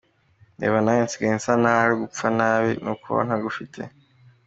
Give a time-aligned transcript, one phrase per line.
[0.59, 3.81] Reba nawe nsigaye nsa nawe, gupfa nabi ni ukubaho ntagufite.